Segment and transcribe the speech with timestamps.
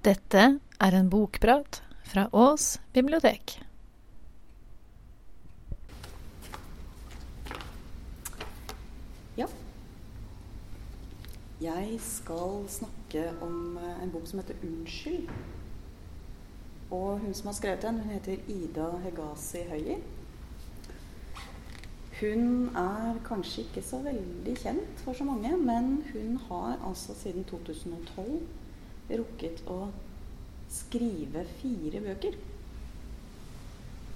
[0.00, 0.42] Dette
[0.80, 3.58] er en bokprat fra Ås bibliotek.
[9.36, 9.44] Ja.
[11.60, 15.28] Jeg skal snakke om eh, en bok som heter 'Unnskyld'.
[16.90, 20.00] Og hun som har skrevet den, hun heter Ida Hegazi Høyer.
[22.20, 27.44] Hun er kanskje ikke så veldig kjent for så mange, men hun har altså siden
[27.44, 28.40] 2012
[29.18, 29.90] rukket å
[30.70, 32.36] skrive fire bøker.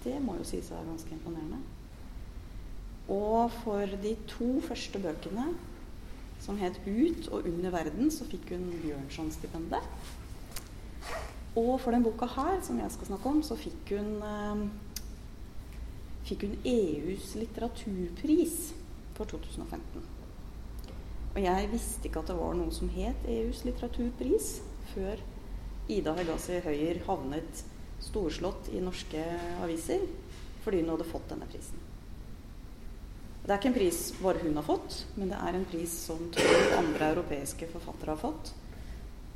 [0.04, 1.62] Det må jo sies å være ganske imponerende.
[3.08, 5.54] Og for de to første bøkene,
[6.40, 9.82] som het 'Ut' og 'Under verden', så fikk hun Bjørnson-stipendet.
[11.56, 14.68] Og for den boka her, som jeg skal snakke om, så fikk hun, eh,
[16.24, 18.74] fikk hun EUs litteraturpris
[19.14, 20.02] for 2015.
[21.34, 24.60] Og jeg visste ikke at det var noe som het EUs litteraturpris
[24.92, 25.22] før
[25.92, 27.64] Ida Hegazi Høyer havnet
[28.04, 29.22] storslått i norske
[29.64, 30.04] aviser
[30.64, 31.80] fordi hun hadde fått denne prisen.
[33.44, 36.22] Det er ikke en pris bare hun har fått, men det er en pris som
[36.32, 36.44] to
[36.78, 38.54] andre europeiske forfattere har fått,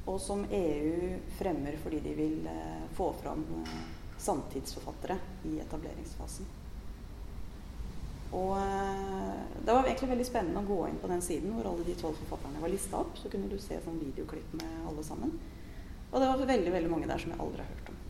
[0.09, 3.75] og som EU fremmer fordi de vil eh, få fram eh,
[4.17, 5.19] samtidsforfattere
[5.51, 6.49] i etableringsfasen.
[8.37, 11.87] Og eh, det var egentlig veldig spennende å gå inn på den siden hvor alle
[11.87, 13.17] de tolv forfatterne var lista opp.
[13.21, 15.33] Så kunne du se sånn videoklipp med alle sammen.
[16.11, 18.03] Og det var veldig veldig mange der som jeg aldri har hørt om.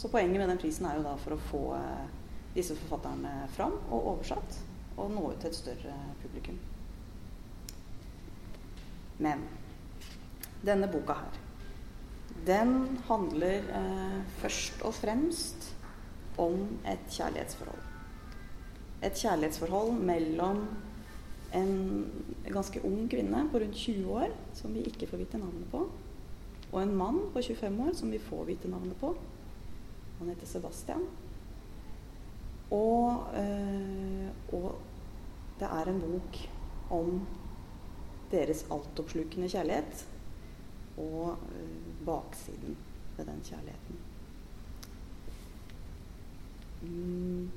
[0.00, 2.04] Så poenget med den prisen er jo da for å få eh,
[2.54, 4.58] disse forfatterne fram og oversatt,
[4.96, 6.58] og nå ut til et større publikum.
[9.20, 9.44] Men
[10.64, 11.38] denne boka her,
[12.46, 12.74] den
[13.10, 15.70] handler eh, først og fremst
[16.40, 17.89] om et kjærlighetsforhold.
[19.02, 20.64] Et kjærlighetsforhold mellom
[21.56, 21.72] en
[22.52, 25.86] ganske ung kvinne på rundt 20 år, som vi ikke får vite navnet på,
[26.70, 29.14] og en mann på 25 år som vi får vite navnet på.
[30.18, 31.06] Han heter Sebastian.
[32.70, 34.78] Og, øh, og
[35.58, 36.36] det er en bok
[36.90, 37.26] om
[38.30, 40.06] deres altoppslukende kjærlighet
[40.98, 42.76] og øh, baksiden
[43.16, 43.98] ved den kjærligheten.
[46.82, 47.50] Mm.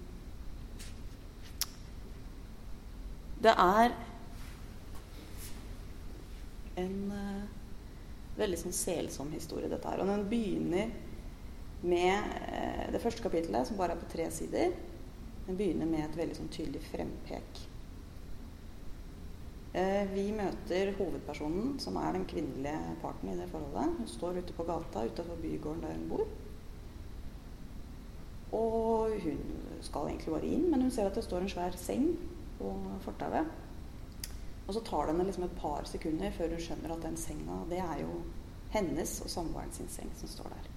[3.44, 3.92] Det er
[6.80, 7.42] en uh,
[8.38, 10.00] veldig sånn selsom historie, dette her.
[10.00, 10.94] Og den begynner
[11.84, 14.72] med uh, det første kapitlet, som bare er på tre sider.
[15.44, 17.66] Den begynner med et veldig sånn tydelig frempek.
[19.74, 23.98] Uh, vi møter hovedpersonen, som er den kvinnelige parten i det forholdet.
[24.00, 26.28] Hun står ute på gata utenfor bygården der hun bor.
[28.54, 29.44] Og hun
[29.84, 32.14] skal egentlig bare inn, men hun ser at det står en svær seng
[32.60, 32.74] på
[33.06, 33.60] fortauet.
[34.68, 37.60] Og så tar det henne liksom et par sekunder før hun skjønner at den senga,
[37.70, 38.22] det er jo
[38.74, 40.70] hennes og samboeren sin seng som står der.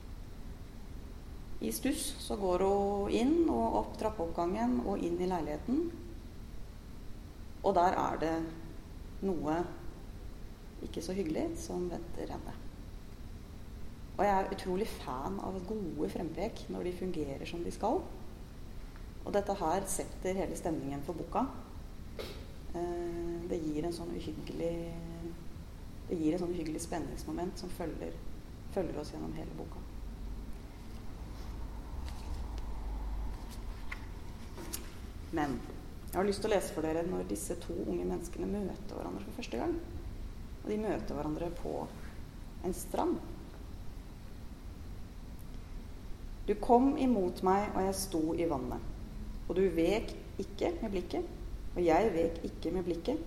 [1.67, 5.87] I stuss så går hun inn og opp trappeoppgangen og inn i leiligheten.
[7.63, 8.35] Og der er det
[9.25, 9.57] noe
[10.85, 12.53] ikke så hyggelig som venter henne.
[14.17, 18.03] Og jeg er utrolig fan av gode frempek når de fungerer som de skal.
[19.25, 21.47] Og dette her setter hele stemningen for boka.
[23.47, 24.73] Det gir en sånn uhyggelig
[26.09, 28.15] Det gir et sånn uhyggelig spenningsmoment som følger,
[28.75, 29.83] følger oss gjennom hele boka.
[35.35, 35.59] Men
[36.07, 39.25] jeg har lyst til å lese for dere når disse to unge menneskene møter hverandre
[39.27, 39.75] for første gang.
[40.63, 41.73] Og de møter hverandre på
[42.65, 43.19] en strand.
[46.47, 48.95] Du kom imot meg, og jeg sto i vannet.
[49.49, 51.36] Og du vek ikke med blikket,
[51.77, 53.19] og jeg vek ikke med blikket.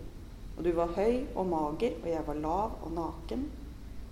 [0.57, 3.45] Og du var høy og mager, og jeg var lav og naken.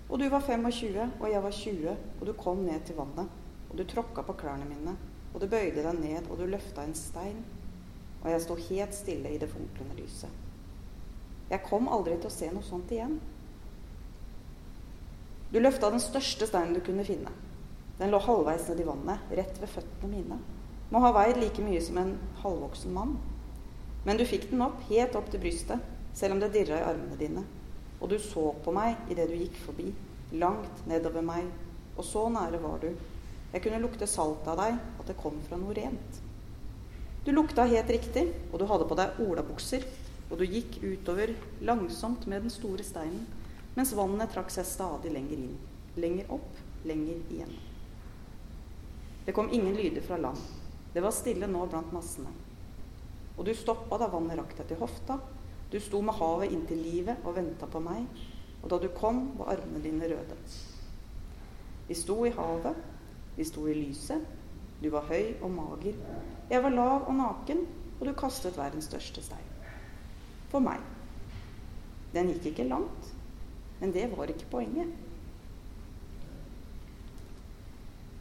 [0.08, 3.28] Og du var 25, og jeg var 20, og du kom ned til vannet.
[3.68, 4.94] Og du tråkka på klærne mine,
[5.34, 7.42] og du bøyde deg ned, og du løfta en stein.
[8.22, 10.30] Og jeg sto helt stille i det funklende lyset.
[11.50, 13.18] Jeg kom aldri til å se noe sånt igjen.
[15.52, 17.32] Du løfta den største steinen du kunne finne.
[17.98, 20.38] Den lå halvveis ned i vannet, rett ved føttene mine.
[20.92, 23.16] Må ha veid like mye som en halvvoksen mann.
[24.04, 25.82] Men du fikk den opp, helt opp til brystet,
[26.14, 27.44] selv om det dirra i armene dine.
[27.98, 29.90] Og du så på meg idet du gikk forbi,
[30.38, 31.48] langt nedover meg,
[31.96, 32.92] og så nære var du.
[33.52, 36.20] Jeg kunne lukte salt av deg, at det kom fra noe rent.
[37.24, 39.84] Du lukta helt riktig, og du hadde på deg olabukser,
[40.28, 41.32] og du gikk utover
[41.64, 43.26] langsomt med den store steinen,
[43.74, 45.56] mens vannet trakk seg stadig lenger inn,
[45.96, 47.52] lenger opp, lenger igjen.
[49.26, 50.40] Det kom ingen lyder fra land.
[50.94, 52.32] Det var stille nå blant massene.
[53.38, 55.18] Og du stoppa da vannet rakk deg til hofta.
[55.70, 58.08] Du sto med havet inntil livet og venta på meg.
[58.62, 60.36] Og da du kom, var armene dine røde.
[61.88, 62.82] Vi sto i havet.
[63.36, 64.26] Vi sto i lyset.
[64.82, 65.94] Du var høy og mager.
[66.50, 67.64] Jeg var lav og naken,
[67.98, 69.46] og du kastet verdens største stein.
[70.50, 70.82] For meg.
[72.14, 73.10] Den gikk ikke langt,
[73.80, 74.90] men det var ikke poenget.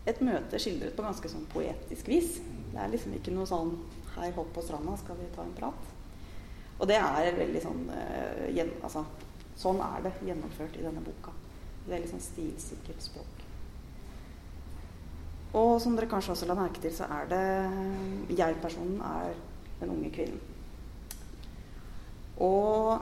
[0.08, 2.38] Et møte skildret på ganske sånn poetisk vis.
[2.72, 3.74] Det er liksom ikke noe sånn
[4.18, 5.90] Hei, hopp på stranda, skal vi ta en prat?
[6.80, 9.04] Og det er veldig sånn uh, gjen, altså,
[9.58, 11.31] Sånn er det gjennomført i denne boka.
[11.90, 13.44] Veldig sånn stilsikkert språk.
[15.58, 19.38] Og som dere kanskje også la merke til, så er det Jeg-personen er
[19.80, 20.42] den unge kvinnen.
[22.42, 23.02] Og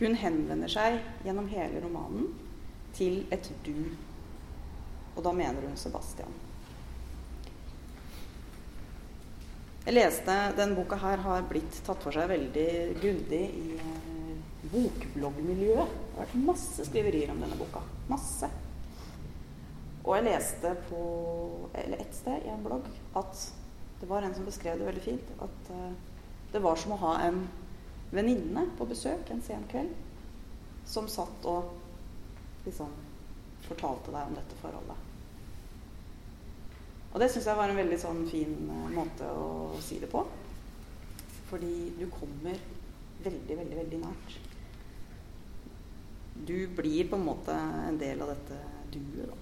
[0.00, 2.32] hun henvender seg gjennom hele romanen
[2.96, 3.76] til et du.
[5.14, 6.43] Og da mener hun Sebastian.
[9.84, 12.68] Jeg leste Denne boka her har blitt tatt for seg veldig
[13.02, 14.38] grundig i eh,
[14.72, 15.90] bokbloggmiljøet.
[15.92, 17.82] Det har vært masse skriverier om denne boka.
[18.08, 18.48] Masse.
[20.06, 21.02] Og jeg leste på
[21.82, 22.88] eller et sted i en blogg
[23.20, 23.44] at
[24.00, 25.36] det var en som beskrev det veldig fint.
[25.44, 25.92] At uh,
[26.52, 27.44] det var som å ha en
[28.14, 29.92] venninne på besøk en sen kveld
[30.88, 31.72] som satt og
[32.64, 32.92] liksom
[33.68, 35.03] fortalte deg om dette forholdet.
[37.14, 40.24] Og det syns jeg var en veldig sånn fin uh, måte å si det på.
[41.46, 42.58] Fordi du kommer
[43.22, 44.36] veldig, veldig, veldig nært.
[46.34, 48.58] Du blir på en måte en del av dette
[48.90, 49.40] duet, da.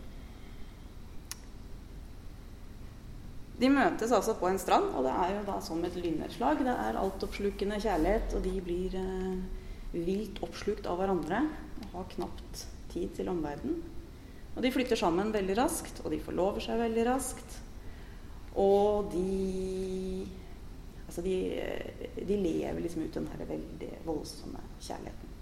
[3.63, 6.65] De møtes altså på en strand, og det er jo da som et lynnedslag.
[6.67, 9.43] Det er altoppslukende kjærlighet, og de blir eh,
[9.95, 11.45] vilt oppslukt av hverandre
[11.85, 13.79] og har knapt tid til omverdenen.
[14.57, 17.62] Og de flytter sammen veldig raskt, og de forlover seg veldig raskt.
[18.56, 20.28] Og de
[21.12, 21.60] Altså, de,
[22.28, 25.32] de lever liksom ut den her veldig voldsomme kjærligheten.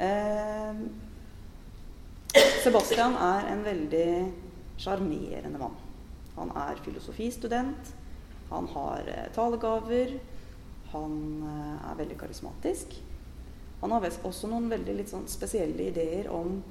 [0.00, 0.78] Eh,
[2.64, 4.32] Sebastian er en veldig
[4.80, 5.76] sjarmerende mann.
[6.38, 7.92] Han er filosofistudent.
[8.50, 10.16] Han har eh, talegaver.
[10.94, 12.96] Han eh, er veldig karismatisk.
[13.80, 16.62] Han har også noen veldig litt sånn spesielle ideer om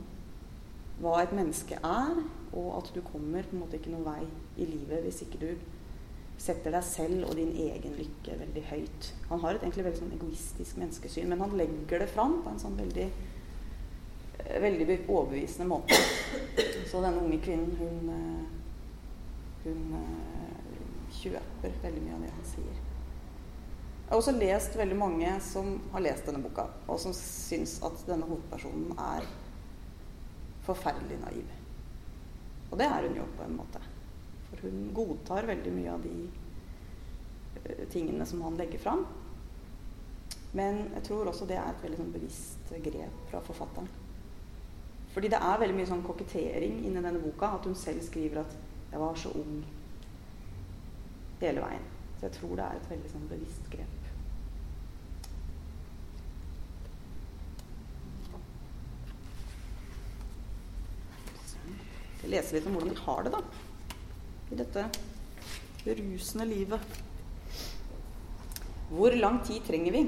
[1.02, 4.24] hva et menneske er, og at du kommer på en måte ikke noen vei
[4.60, 5.50] i livet hvis ikke du
[6.42, 9.12] setter deg selv og din egen lykke veldig høyt.
[9.30, 12.64] Han har et egentlig veldig sånn egoistisk menneskesyn, men han legger det fram på en
[12.64, 13.06] sånn veldig,
[14.42, 16.00] eh, veldig overbevisende måte.
[16.90, 18.10] Så denne unge kvinnen, hun
[19.64, 22.80] hun uh, kjøper veldig mye av det han sier.
[24.02, 28.02] Jeg har også lest veldig mange som har lest denne boka, og som syns at
[28.10, 29.28] denne hovedpersonen er
[30.66, 31.61] forferdelig naiv.
[32.72, 33.82] Og det er hun jo på en måte.
[34.50, 39.06] For hun godtar veldig mye av de uh, tingene som han legger fram.
[40.56, 43.88] Men jeg tror også det er et veldig sånn bevisst grep fra forfatteren.
[45.12, 47.54] Fordi det er veldig mye sånn kokettering inni denne boka.
[47.58, 48.58] At hun selv skriver at
[48.92, 49.62] jeg var så ung
[51.42, 51.90] hele veien.
[52.20, 54.01] Så jeg tror det er et veldig sånn bevisst grep.
[62.32, 63.40] Jeg leser litt om hvordan vi har det, da.
[64.56, 64.84] I dette
[65.84, 67.00] berusende livet.
[68.88, 70.04] Hvor lang tid trenger vi?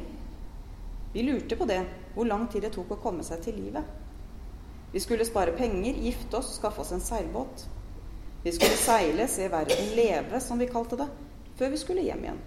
[1.18, 1.82] Vi lurte på det.
[2.16, 3.84] Hvor lang tid det tok å komme seg til livet.
[4.94, 7.66] Vi skulle spare penger, gifte oss, skaffe oss en seilbåt.
[8.46, 11.10] Vi skulle seile, se verden leve, som vi kalte det,
[11.60, 12.40] før vi skulle hjem igjen.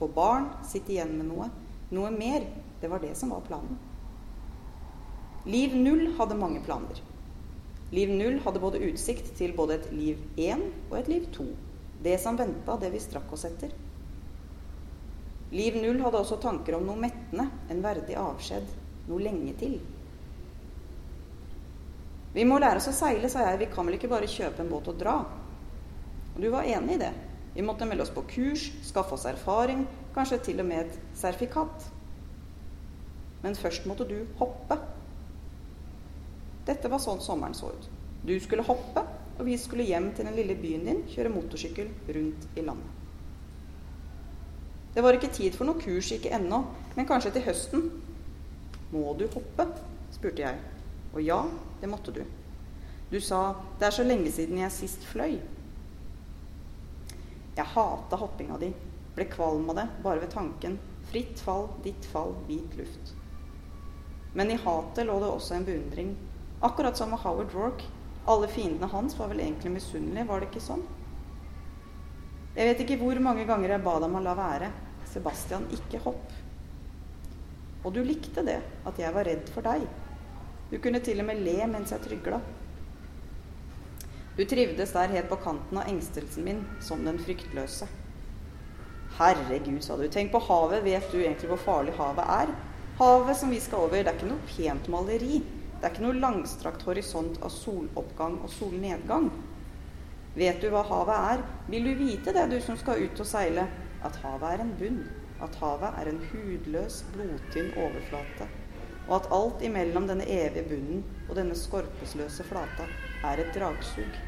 [0.00, 1.46] Få barn, sitte igjen med noe.
[1.94, 2.50] Noe mer.
[2.82, 3.78] Det var det som var planen.
[5.46, 7.04] Liv null hadde mange planer.
[7.90, 11.48] Liv null hadde både utsikt til både et liv én og et liv to.
[12.02, 13.72] Det som venta, det vi strakk oss etter.
[15.50, 18.68] Liv null hadde også tanker om noe mettende, en verdig avskjed,
[19.10, 19.80] noe lenge til.
[22.30, 23.58] Vi må lære oss å seile, sa jeg.
[23.64, 25.16] Vi kan vel ikke bare kjøpe en båt og dra?
[26.36, 27.10] Og du var enig i det.
[27.56, 29.82] Vi måtte melde oss på kurs, skaffe oss erfaring,
[30.14, 31.90] kanskje til og med et sertifikat.
[33.42, 34.78] Men først måtte du hoppe.
[36.70, 37.90] Dette var sånn sommeren så ut.
[38.22, 39.02] Du skulle hoppe,
[39.40, 42.96] og vi skulle hjem til den lille byen din, kjøre motorsykkel rundt i landet.
[44.94, 46.60] Det var ikke tid for noe kurs, ikke ennå,
[46.94, 47.88] men kanskje til høsten.
[48.94, 49.66] Må du hoppe?
[50.14, 50.58] spurte jeg.
[51.14, 51.40] Og ja,
[51.80, 52.22] det måtte du.
[53.10, 55.38] Du sa det er så lenge siden jeg sist fløy.
[57.56, 58.70] Jeg hata hoppinga di.
[59.16, 60.78] Ble kvalm av det bare ved tanken.
[61.10, 63.14] Fritt fall, ditt fall, hvit luft.
[64.38, 66.12] Men i hatet lå det også en beundring.
[66.60, 67.84] Akkurat som med Howard Rorke.
[68.26, 70.82] Alle fiendene hans var vel egentlig misunnelige, var det ikke sånn?
[72.52, 74.68] Jeg vet ikke hvor mange ganger jeg ba deg om å la være.
[75.08, 76.34] Sebastian, ikke hopp.
[77.80, 79.86] Og du likte det, at jeg var redd for deg.
[80.70, 82.42] Du kunne til og med le mens jeg trygla.
[84.36, 87.88] Du trivdes der helt på kanten av engstelsen min, som den fryktløse.
[89.16, 92.52] Herregud, sa du, tenk på havet, vet du egentlig hvor farlig havet er?
[93.00, 95.40] Havet som vi skal over, det er ikke noe pent maleri.
[95.80, 99.30] Det er ikke noe langstrakt horisont av soloppgang og solnedgang.
[100.34, 101.44] Vet du hva havet er?
[101.72, 103.64] Vil du vite det, du som skal ut og seile?
[104.04, 104.98] At havet er en bunn.
[105.40, 108.48] At havet er en hudløs, blodtynn overflate.
[109.06, 112.84] Og at alt imellom denne evige bunnen og denne skorpesløse flata
[113.30, 114.20] er et dragsug.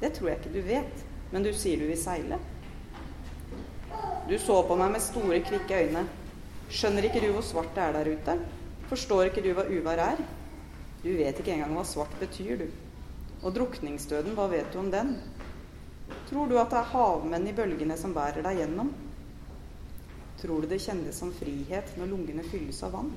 [0.00, 2.38] Det tror jeg ikke du vet, men du sier du vil seile.
[4.30, 6.06] Du så på meg med store, kvikke øyne.
[6.70, 8.38] Skjønner ikke du hvor svart det er der ute?
[8.94, 10.24] Forstår ikke du hva uvær er?
[11.04, 12.68] Du vet ikke engang hva svart betyr, du.
[13.44, 15.18] Og drukningsdøden, hva vet du om den?
[16.30, 18.88] Tror du at det er havmenn i bølgene som bærer deg gjennom?
[20.40, 23.12] Tror du det kjennes som frihet når lungene fylles av vann?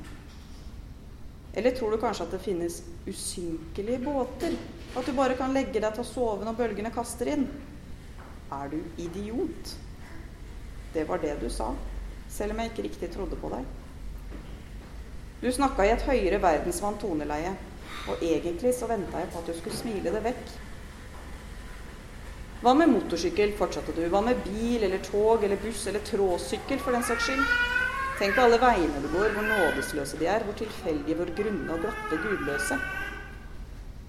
[1.58, 4.60] Eller tror du kanskje at det finnes usynkelige båter?
[4.92, 7.48] At du bare kan legge deg til å sove når bølgene kaster inn?
[8.52, 9.74] Er du idiot?
[10.94, 11.72] Det var det du sa,
[12.32, 13.66] selv om jeg ikke riktig trodde på deg.
[15.42, 17.56] Du snakka i et høyere verdensvant toneleie,
[18.08, 20.54] og egentlig så venta jeg på at du skulle smile det vekk.
[22.64, 24.04] Hva med motorsykkel, fortsatte du.
[24.10, 27.44] Hva med bil eller tog eller buss eller tråsykkel, for den saks skyld?
[28.18, 31.84] Tenk på alle veiene du går, hvor nådesløse de er, hvor tilfeldige, hvor grunne og
[31.84, 32.80] glatte gudløse.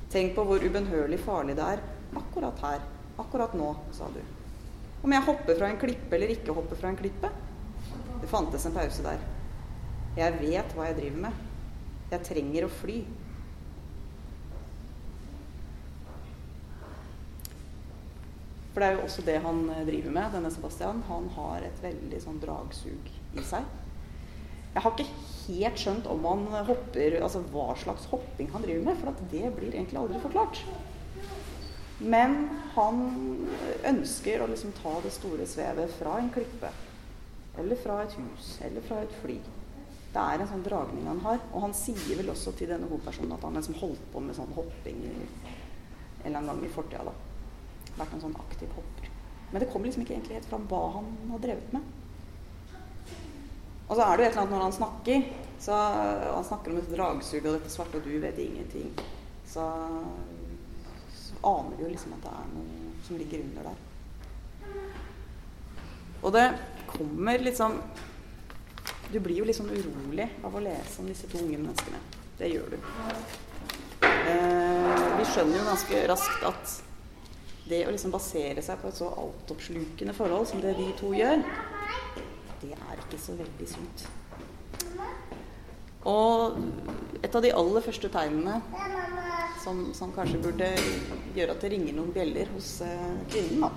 [0.08, 1.82] Tenk på hvor ubønnhørlig farlig det er
[2.16, 2.86] akkurat her,
[3.20, 4.22] akkurat nå, sa du.
[5.04, 7.28] Om jeg hopper fra en klippe eller ikke hopper fra en klippe?
[8.22, 9.20] Det fantes en pause der.
[10.16, 11.44] Jeg vet hva jeg driver med.
[12.08, 13.02] Jeg trenger å fly.
[18.78, 21.00] For det er jo også det han eh, driver med, denne Sebastian.
[21.08, 23.64] Han har et veldig sånn dragsug i seg.
[24.76, 25.16] Jeg har ikke
[25.48, 29.72] helt skjønt om han hopper, altså hva slags hopping han driver med, for det blir
[29.72, 30.62] egentlig aldri forklart.
[31.98, 32.38] Men
[32.76, 33.02] han
[33.90, 36.70] ønsker å liksom ta det store svevet fra en klippe.
[37.58, 38.56] Eller fra et hus.
[38.62, 39.40] Eller fra et fly.
[40.14, 41.42] Det er en sånn dragning han har.
[41.50, 44.54] Og han sier vel også til denne hovedpersonen at han liksom holdt på med sånn
[44.54, 45.18] hopping en
[46.28, 47.22] eller annen gang i fortida.
[47.98, 49.10] Vært en sånn aktiv hopper.
[49.50, 51.94] Men det kommer liksom ikke egentlig helt fram hva han har drevet med.
[53.88, 55.28] Og så er det jo et eller annet når han snakker,
[55.58, 55.76] så
[56.34, 58.90] han snakker om dette dragsuget og dette svarte, og du vet ingenting.
[59.48, 59.64] Så,
[61.16, 63.84] så aner vi jo liksom at det er noe som ligger under der.
[66.18, 66.46] Og det
[66.88, 67.78] kommer liksom
[69.08, 72.00] Du blir jo sånn urolig av å lese om disse to unge menneskene.
[72.36, 72.76] Det gjør du.
[74.04, 76.74] Eh, vi skjønner jo ganske raskt at
[77.68, 81.42] det å liksom basere seg på et så altoppslukende forhold som det de to gjør,
[82.62, 84.06] det er ikke så veldig sunt.
[86.08, 86.58] Og
[87.26, 88.56] et av de aller første tegnene
[89.62, 90.70] som, som kanskje burde
[91.36, 93.72] gjøre at det ringer noen bjeller hos uh, kvinnen, da,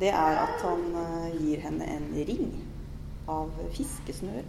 [0.00, 2.52] det er at han uh, gir henne en ring
[3.30, 4.46] av fiskesnøre.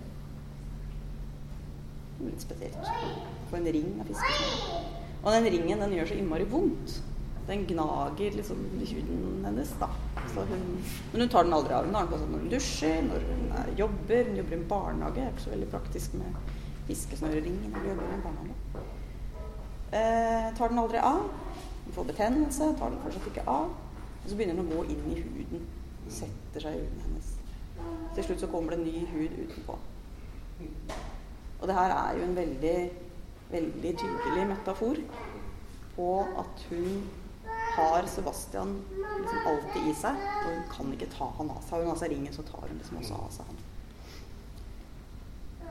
[2.22, 2.92] Litt spesielt.
[3.50, 4.82] Få en ring av fiskesnøre.
[5.22, 7.00] Og den ringen den gjør så innmari vondt
[7.48, 9.74] den gnager liksom huden hennes.
[9.80, 9.90] da.
[10.36, 11.86] Hun, men hun tar den aldri av.
[11.86, 14.24] Hun har den på sånn når hun dusjer, når hun er, jobber.
[14.30, 15.16] Hun jobber i en barnehage.
[15.16, 16.58] Det er ikke så veldig praktisk med
[16.88, 18.88] fiskesnørering når du jobber i en barnehage.
[19.92, 21.30] Eh, tar den aldri av.
[21.86, 23.72] Hun får betennelse, tar den fortsatt ikke av.
[24.22, 25.70] Og så begynner den å gå inn i huden.
[26.12, 27.32] Setter seg i huden hennes.
[28.16, 29.78] Til slutt så kommer det ny hud utenpå.
[31.62, 32.78] Og det her er jo en veldig,
[33.52, 35.02] veldig tydelig metafor
[35.96, 36.08] på
[36.42, 37.02] at hun
[37.76, 41.76] har Sebastian liksom alltid i seg, og hun kan ikke ta han av seg.
[41.76, 43.62] Har hun av seg ringen, så tar hun liksom også av seg han.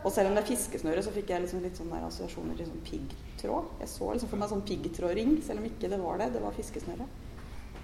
[0.00, 2.84] Og selv om det er fiskesnøre, så fikk jeg liksom litt sånne assosiasjoner til sånn
[2.86, 3.72] piggtråd.
[3.82, 6.30] Jeg så liksom for meg sånn piggtrådring, selv om ikke det var det.
[6.36, 7.08] Det var fiskesnøre.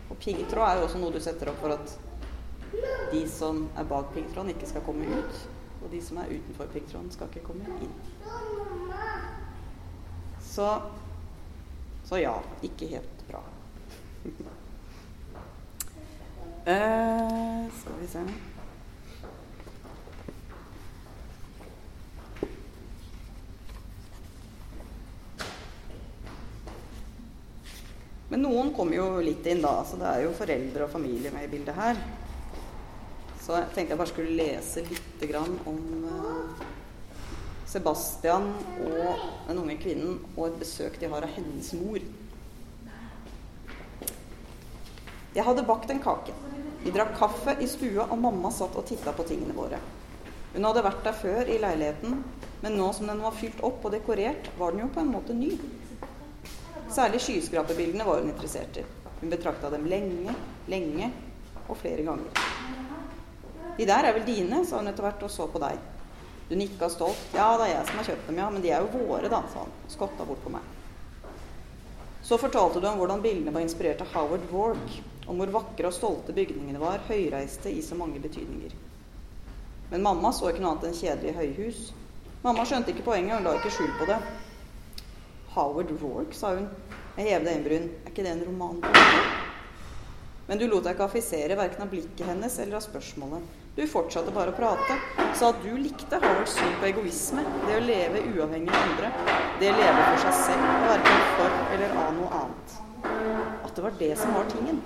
[0.06, 1.96] Og piggtråd er jo også noe du setter opp for at
[3.12, 5.44] de som er bak piggtråden, ikke skal komme ut.
[5.82, 7.92] Og de som er utenfor piggtråden, skal ikke komme inn.
[10.40, 10.70] Så,
[12.08, 13.44] så ja, ikke helt bra.
[16.66, 18.23] Uh, skal vi se
[28.28, 29.78] Men noen kommer jo litt inn, da.
[29.87, 32.00] Så det er jo foreldre og familie med i bildet her.
[33.40, 35.23] Så jeg tenkte jeg bare skulle lese litt
[35.71, 35.78] om
[36.11, 36.66] uh,
[37.71, 38.50] Sebastian
[38.83, 42.02] og den unge kvinnen og et besøk de har av hennes mor.
[45.37, 46.33] Jeg hadde bakt en kake.
[46.81, 49.76] Vi drakk kaffe i stua, og mamma satt og titta på tingene våre.
[50.55, 52.23] Hun hadde vært der før i leiligheten,
[52.62, 55.37] men nå som den var fylt opp og dekorert, var den jo på en måte
[55.37, 55.50] ny.
[56.88, 58.87] Særlig skyskrapebildene var hun interessert i.
[59.21, 60.33] Hun betrakta dem lenge,
[60.73, 61.11] lenge
[61.66, 62.40] og flere ganger.
[63.76, 65.76] De der er vel dine, sa hun etter hvert og så på deg.
[66.49, 67.28] Du nikka stolt.
[67.37, 69.43] Ja, det er jeg som har kjøpt dem, ja, men de er jo våre, da,
[69.52, 69.76] sa han.
[69.93, 70.75] Skotta bort på meg.
[72.26, 74.95] Så fortalte du om hvordan bildene var inspirert av Howard Wark,
[75.30, 78.73] om hvor vakre og stolte bygningene var, høyreiste i så mange betydninger.
[79.92, 81.85] Men mamma så ikke noe annet enn kjedelige høyhus.
[82.42, 84.18] Mamma skjønte ikke poenget, og hun la ikke skjul på det.
[85.54, 86.66] Howard Rorke, sa hun
[87.16, 87.87] Jeg hevde øyenbryn.
[88.02, 88.83] Er ikke det en roman?
[90.49, 93.47] Men du lot deg ikke affisere verken av blikket hennes eller av spørsmålet.
[93.76, 94.95] Du fortsatte bare å prate.
[95.37, 99.11] Sa at du likte Howards syn på egoisme, det å leve uavhengig av andre,
[99.61, 102.76] det å leve for seg selv verken for eller av noe annet.
[103.66, 104.80] At det var det som var tingen.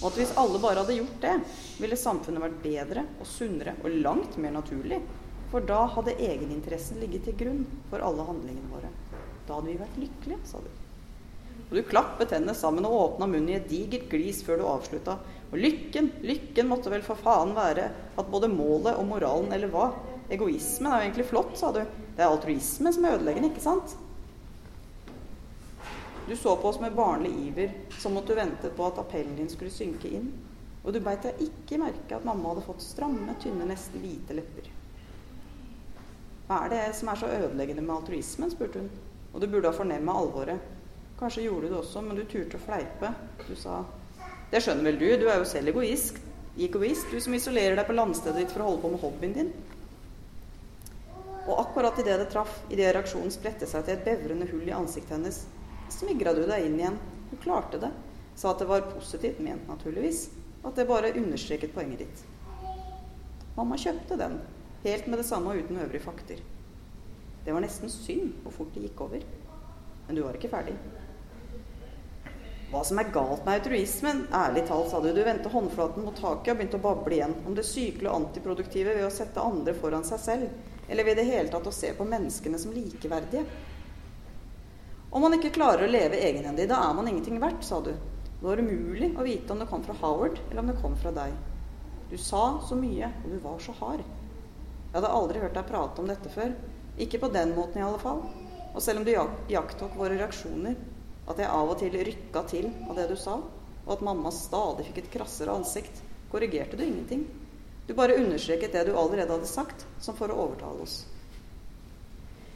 [0.00, 1.36] Og at hvis alle bare hadde gjort det,
[1.84, 5.02] ville samfunnet vært bedre og sunnere og langt mer naturlig.
[5.52, 8.88] For da hadde egeninteressen ligget til grunn for alle handlingene våre.
[9.44, 10.79] Da hadde vi vært lykkelige, sa du.
[11.70, 15.16] Og du klappet hendene sammen og åpna munnen i et digert glis før du avslutta.
[15.50, 19.92] Og lykken, lykken måtte vel for faen være at både målet og moralen, eller hva?
[20.30, 21.80] Egoismen er jo egentlig flott, sa du.
[22.16, 23.94] Det er altruisme som er ødeleggende, ikke sant?
[26.26, 29.50] Du så på oss med barnlig iver, som om du ventet på at appellen din
[29.50, 30.28] skulle synke inn.
[30.84, 34.70] Og du beit deg ikke merke at mamma hadde fått stramme, tynne, nesten hvite lepper.
[36.46, 38.50] Hva er det som er så ødeleggende med altruismen?
[38.50, 38.92] spurte hun.
[39.30, 40.78] Og du burde ha fornemma alvoret.
[41.20, 43.12] Kanskje gjorde du det også, men du turte å fleipe.
[43.44, 43.82] Du sa
[44.50, 46.16] Det skjønner vel du, du er jo selv egoist.
[46.58, 49.50] Egoist, du som isolerer deg på landstedet ditt for å holde på med hobbyen din.
[51.44, 55.12] Og akkurat idet det traff, idet reaksjonen spredte seg til et bevrende hull i ansiktet
[55.18, 55.42] hennes,
[55.92, 56.96] smigra du deg inn igjen.
[57.30, 57.90] Du klarte det.
[58.40, 60.30] Sa at det var positivt ment, naturligvis.
[60.64, 62.24] At det bare understreket poenget ditt.
[63.58, 64.38] Mamma kjøpte den,
[64.86, 66.40] helt med det samme og uten øvrige fakter.
[67.44, 69.28] Det var nesten synd hvor fort det gikk over.
[70.06, 70.78] Men du var ikke ferdig.
[72.70, 74.20] Hva som er galt med autorismen?
[74.30, 75.08] Ærlig talt, sa du.
[75.10, 78.94] Du vendte håndflaten mot taket og begynte å bable igjen om det sykelige og antiproduktive
[78.94, 80.52] ved å sette andre foran seg selv,
[80.86, 83.42] eller ved det hele tatt å se på menneskene som likeverdige.
[85.10, 87.90] Om man ikke klarer å leve egenhendig, da er man ingenting verdt, sa du.
[87.90, 91.10] Det var umulig å vite om det kom fra Howard, eller om det kom fra
[91.16, 91.34] deg.
[92.12, 94.06] Du sa så mye, og du var så hard.
[94.06, 96.54] Jeg hadde aldri hørt deg prate om dette før.
[97.02, 98.22] Ikke på den måten, i alle fall.
[98.70, 100.78] Og selv om du iakttok våre reaksjoner,
[101.30, 103.36] at jeg av og til rykka til av det du sa,
[103.86, 107.24] og at mamma stadig fikk et krassere ansikt, korrigerte du ingenting.
[107.86, 111.00] Du bare understreket det du allerede hadde sagt, som for å overtale oss.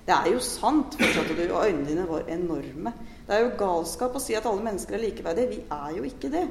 [0.04, 2.92] Det er jo sant, fortsatte du, og øynene dine var enorme.
[3.24, 5.50] Det er jo galskap å si at alle mennesker er likeverdige.
[5.54, 6.44] Vi er jo ikke det.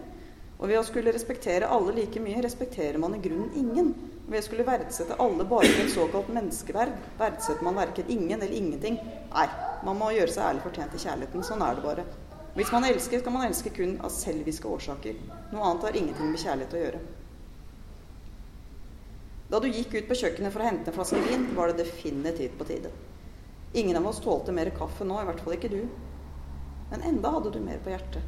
[0.58, 3.94] Og ved å skulle respektere alle like mye, respekterer man i grunnen ingen.
[4.26, 8.58] Ved å skulle verdsette alle bare for et såkalt menneskeverd, verdsetter man verken ingen eller
[8.58, 8.98] ingenting.
[9.34, 9.48] Nei,
[9.86, 11.46] man må gjøre seg ærlig fortjent i kjærligheten.
[11.48, 12.06] Sånn er det bare.
[12.54, 15.18] Hvis man elsker, kan man elske kun av selviske årsaker.
[15.52, 17.02] Noe annet har ingenting med kjærlighet å gjøre.
[19.54, 22.56] Da du gikk ut på kjøkkenet for å hente en flaske vin, var det definitivt
[22.58, 22.94] på tide.
[23.74, 25.82] Ingen av oss tålte mer kaffe nå, i hvert fall ikke du.
[26.92, 28.22] Men enda hadde du mer på hjertet.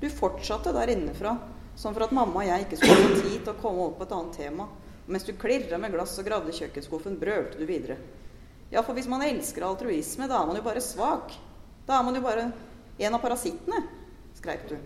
[0.00, 1.36] Du fortsatte der innenfra,
[1.76, 4.08] som for at mamma og jeg ikke skulle få tid til å komme opp på
[4.08, 4.66] et annet tema.
[5.10, 7.98] Mens du klirra med glass og gravde i kjøkkenskuffen, brølte du videre.
[8.70, 11.34] Ja, for hvis man elsker altruisme, da er man jo bare svak.
[11.86, 12.50] Da er man jo bare
[13.00, 13.80] en av parasittene,
[14.38, 14.76] skreik du.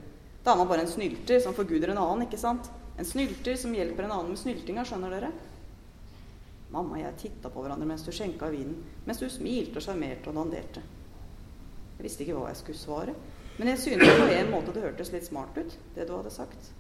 [0.45, 2.71] Da er man bare en snylter som forguder en annen, ikke sant?
[2.97, 5.31] En snylter som hjelper en annen med snyltinga, skjønner dere?
[6.75, 10.31] Mamma og jeg titta på hverandre mens du skjenka vinen, mens du smilte og sjarmerte
[10.31, 10.83] og danderte.
[11.99, 13.15] Jeg visste ikke hva jeg skulle svare,
[13.59, 16.73] men jeg syntes på en måte det hørtes litt smart ut, det du hadde sagt.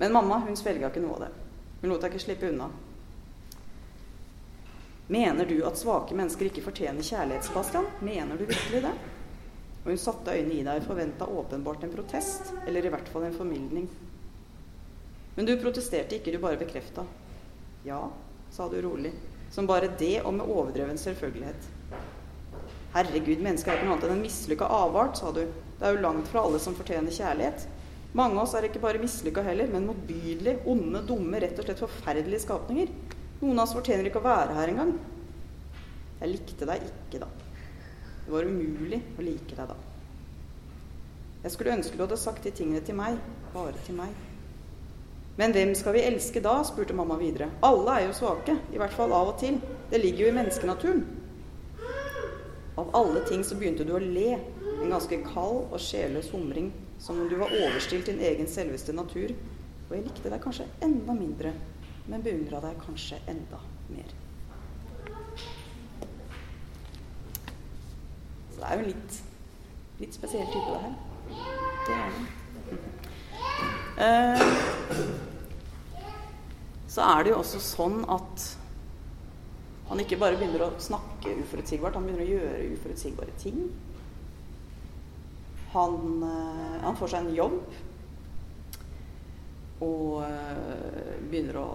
[0.00, 1.30] Men mamma hun svelga ikke noe av det.
[1.82, 2.66] Hun lot deg ikke slippe unna.
[5.06, 7.88] Mener du at svake mennesker ikke fortjener kjærlighet, Sebastian?
[8.06, 8.92] Mener du virkelig det?
[9.82, 13.26] Og hun satte øynene i deg og forventa åpenbart en protest, eller i hvert fall
[13.26, 13.88] en formildning.
[15.34, 17.04] Men du protesterte ikke, du bare bekrefta.
[17.84, 18.04] Ja,
[18.54, 19.10] sa du rolig,
[19.50, 21.70] som bare det og med overdreven selvfølgelighet.
[22.92, 25.46] Herregud, mennesket er ikke noe annet enn en mislykka avart, sa du.
[25.80, 27.64] Det er jo langt fra alle som fortjener kjærlighet.
[28.12, 31.80] Mange av oss er ikke bare mislykka heller, men motbydelige, onde, dumme, rett og slett
[31.80, 32.92] forferdelige skapninger.
[33.42, 34.92] Noen av oss fortjener ikke å være her engang.
[36.20, 37.26] Jeg likte deg ikke da.
[38.22, 39.74] Det var umulig å like deg da.
[41.42, 43.16] Jeg skulle ønske du hadde sagt de tingene til meg,
[43.50, 44.14] bare til meg.
[45.40, 46.52] Men hvem skal vi elske da?
[46.62, 47.50] spurte mamma videre.
[47.66, 49.58] Alle er jo svake, i hvert fall av og til.
[49.90, 51.02] Det ligger jo i menneskenaturen.
[52.78, 54.38] Av alle ting så begynte du å le,
[54.76, 56.70] en ganske kald og sjelløs humring,
[57.02, 59.34] som om du var overstilt din egen selveste natur.
[59.88, 61.56] Og jeg likte deg kanskje enda mindre
[62.06, 63.60] men beundra deg kanskje enda
[63.92, 64.14] mer.
[68.52, 69.20] Så det er jo en litt,
[70.02, 70.94] litt spesiell type, det her.
[71.86, 72.26] Det er det.
[74.02, 74.40] Eh,
[76.88, 78.48] så er det jo også sånn at
[79.88, 83.58] han ikke bare begynner å snakke uforutsigbart, han begynner å gjøre uforutsigbare ting.
[85.72, 87.58] Han, eh, han får seg en jobb
[89.82, 91.68] og eh, begynner å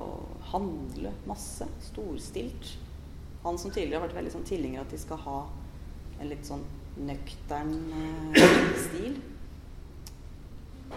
[0.51, 1.67] handle masse.
[1.89, 2.73] Storstilt.
[3.43, 5.39] Han som tidligere har vært veldig sånn tilhenger av at de skal ha
[6.17, 6.63] en litt sånn
[7.07, 9.19] nøktern eh, stil.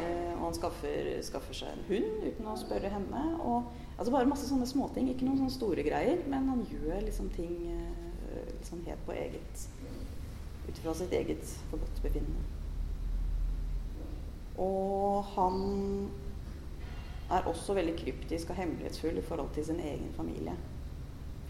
[0.01, 3.25] Eh, og han skaffer, skaffer, seg en hund uten å spørre henne.
[3.45, 5.11] Og, altså Bare masse sånne småting.
[5.13, 7.57] Ikke noen sånne store greier, men han gjør liksom ting
[8.61, 9.69] liksom helt på eget
[10.69, 12.43] Ut fra sitt eget forgodtbefinnende.
[14.61, 16.11] Og han
[17.31, 20.57] er også veldig kryptisk og hemmelighetsfull i forhold til sin egen familie.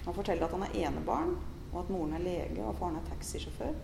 [0.05, 1.37] Han forteller at han er enebarn,
[1.73, 3.75] og at moren er lege og faren er taxisjåfør.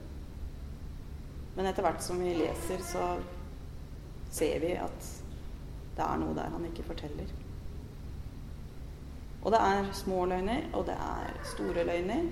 [1.56, 3.16] Men etter hvert som vi leser, så
[4.30, 5.10] ser vi at
[5.96, 7.30] det er noe der han ikke forteller.
[9.46, 12.26] Og det er små løgner, og det er store løgner.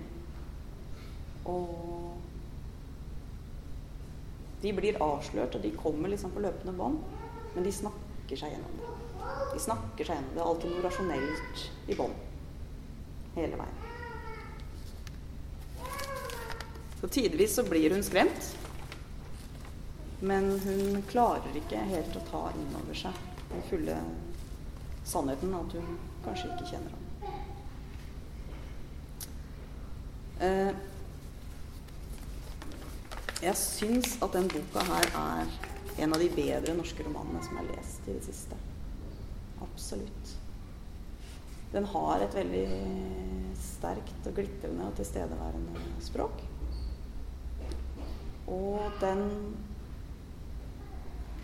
[1.44, 2.16] Og
[4.62, 6.98] de blir avslørt, og de kommer liksom på løpende bånd.
[7.54, 8.83] Men de snakker seg gjennom det.
[9.52, 10.42] De snakker seg gjennom det.
[10.42, 12.14] Alltid noe rasjonelt i bånn.
[13.34, 13.80] Hele veien.
[17.00, 18.56] Så tidvis så blir hun skremt.
[20.24, 23.18] Men hun klarer ikke helt å ta inn over seg
[23.50, 23.96] den fulle
[25.04, 27.02] sannheten at hun kanskje ikke kjenner ham.
[30.44, 30.72] Eh,
[33.44, 35.52] jeg syns at den boka her er
[36.00, 38.56] en av de bedre norske romanene som er lest i det siste.
[39.74, 40.36] Absolutt.
[41.74, 42.66] Den har et veldig
[43.58, 46.44] sterkt og glitrende og tilstedeværende språk.
[48.46, 49.24] Og den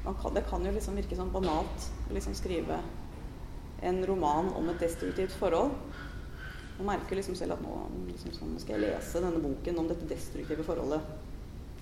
[0.04, 2.78] kan, Det kan jo liksom virke sånn banalt å liksom skrive
[3.82, 5.74] en roman om et destruktivt forhold.
[6.78, 7.74] Man merker liksom selv at nå
[8.06, 11.02] liksom sånn, skal jeg lese denne boken om dette destruktive forholdet.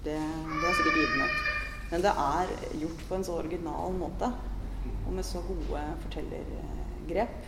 [0.03, 1.57] Det, det er sikkert givenhet.
[1.91, 4.33] Men det er gjort på en så original måte
[5.09, 7.39] og med så gode fortellergrep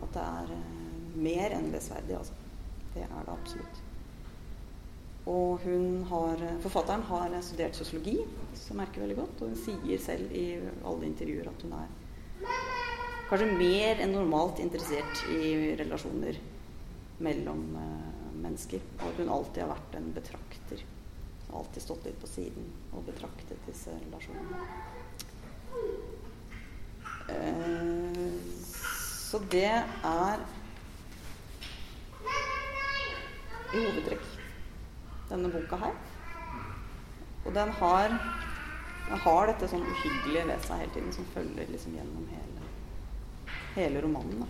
[0.00, 2.36] at det er eh, mer enn lesverdig, altså.
[2.94, 3.80] Det er det absolutt.
[5.30, 8.16] Og hun har, forfatteren har studert sosiologi,
[8.56, 9.42] som merker veldig godt.
[9.42, 11.92] Og hun sier selv i alle intervjuer at hun er
[13.28, 16.40] kanskje mer enn normalt interessert i relasjoner
[17.22, 18.82] mellom uh, mennesker.
[18.98, 20.82] Og at hun alltid har vært en betrakter.
[21.50, 24.99] Alltid stått litt på siden og betraktet disse relasjonene.
[27.30, 28.34] Uh,
[29.30, 30.40] så det er
[33.70, 34.24] i hovedtrekk
[35.30, 35.98] denne boka her.
[37.46, 38.14] Og den har,
[39.08, 42.66] den har dette sånn uhyggelige ved seg hele tiden, som følger liksom gjennom hele,
[43.76, 44.42] hele romanen.
[44.42, 44.48] Da.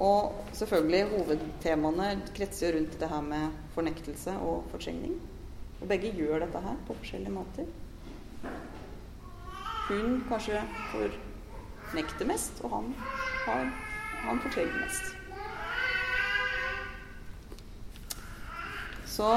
[0.00, 5.16] Og selvfølgelig, hovedtemaene kretser rundt det her med fornektelse og fortrengning.
[5.80, 7.68] Og begge gjør dette her på forskjellige måter.
[9.90, 10.60] Hun kanskje
[10.92, 12.92] fornekter mest, og han,
[13.46, 13.70] har,
[14.22, 15.16] han forteller mest.
[19.10, 19.32] Så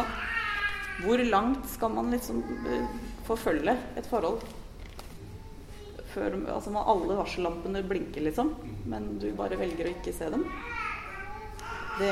[1.02, 2.86] hvor langt skal man liksom uh,
[3.26, 4.44] forfølge et forhold?
[6.14, 8.54] Før, altså må alle varsellampene blinker, liksom,
[8.86, 10.46] men du bare velger å ikke se dem.
[11.98, 12.12] Det,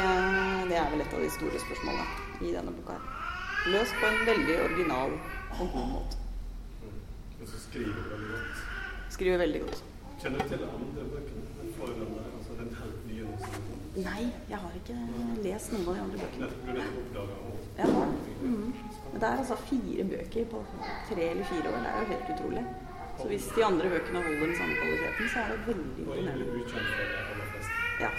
[0.71, 2.97] det er vel et av de store spørsmålene i denne boka.
[2.97, 3.69] her.
[3.69, 5.13] Løst på en veldig original
[5.59, 6.20] og god måte.
[7.41, 8.65] Og så skriver du veldig godt.
[9.09, 9.83] Skriver veldig godt.
[10.21, 11.41] Kjenner du til andre bøkene?
[12.37, 14.97] Altså den helt nye noen Nei, jeg har ikke
[15.45, 16.49] lest noen av de andre bøkene.
[16.49, 17.37] Nettopp nettopp oppdaga
[17.79, 18.35] Jeg har det.
[18.41, 18.67] Mm.
[19.11, 20.61] Men det er altså fire bøker på
[21.09, 21.79] tre eller fire år.
[21.85, 22.65] Det er jo helt utrolig.
[23.21, 26.85] Så hvis de andre bøkene holder den samme kvaliteten, så er det veldig imponerende.
[28.03, 28.11] Ja.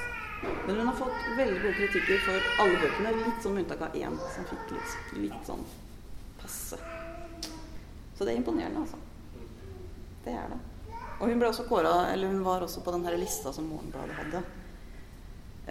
[0.67, 3.97] Men hun har fått veldig gode kritikker for alle bøkene, litt sånn med unntak av
[4.03, 5.65] én som fikk litt, litt sånn
[6.43, 6.83] passe.
[8.19, 8.99] Så det er imponerende, altså.
[10.25, 10.61] Det er det.
[11.21, 14.19] Og hun ble også kåret, eller hun var også på den her lista som Morgenbladet
[14.19, 14.43] hadde.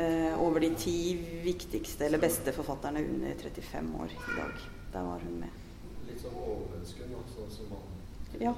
[0.01, 0.97] Eh, over de ti
[1.43, 4.53] viktigste eller beste forfatterne under 35 år i dag.
[4.93, 5.51] Der var hun med.
[6.07, 7.87] Litt sånn overmenneske, altså, sånn som mann.
[8.39, 8.53] Ja.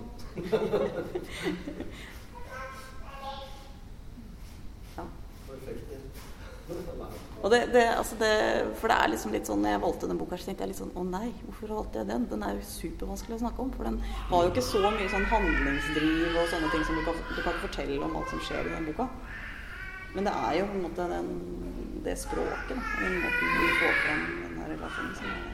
[4.97, 5.07] ja.
[5.53, 5.89] Perfekt.
[6.62, 6.62] Og
[7.51, 8.31] det, det, altså det,
[8.79, 10.79] for det er liksom litt sånn Når jeg valgte den boka, så tenkte jeg litt
[10.79, 12.27] sånn Å nei, hvorfor valgte jeg den?
[12.31, 13.71] Den er jo supervanskelig å snakke om.
[13.75, 13.97] For den
[14.29, 17.59] har jo ikke så mye sånn handlingsdriv og sånne ting som du kan, du kan
[17.65, 19.09] fortelle om alt som skjer i den boka.
[20.13, 21.29] Men det er jo på en måte den,
[22.05, 25.53] det språket, da, den måten vi får fram denne relasjonen som er.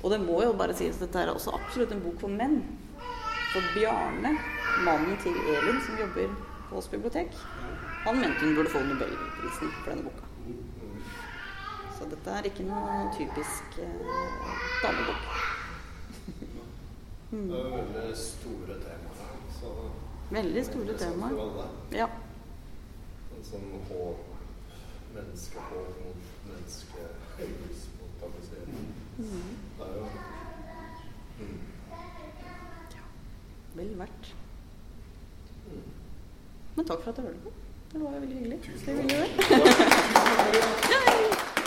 [0.00, 2.62] Og det må jo bare sies at dette er også absolutt en bok for menn.
[3.50, 4.32] For Bjarne,
[4.86, 6.30] mannen til Elin som jobber
[6.70, 7.36] på Ås bibliotek,
[8.04, 10.24] han mente hun burde få Nobelprisen for denne boka.
[11.98, 15.24] Så dette er ikke noe typisk eh, damebok.
[17.30, 19.34] Det er veldig store temaer.
[19.58, 19.74] Så
[20.30, 21.60] Veldig store temaer.
[21.92, 22.06] Ja.
[23.36, 24.24] En sånn håp,
[25.14, 28.24] menneskehåp mot menneskehøys mot
[29.18, 29.54] mm.
[29.78, 30.08] Det er jo
[31.40, 31.58] mm.
[33.74, 34.34] Vel verdt.
[36.80, 37.50] Men takk for at du hørte på.
[37.92, 38.58] Det var veldig hyggelig.
[38.64, 38.94] Tusen Skal